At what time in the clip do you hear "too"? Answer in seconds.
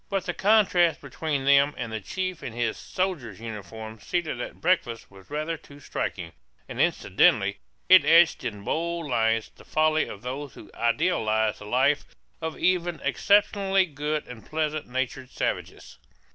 5.57-5.79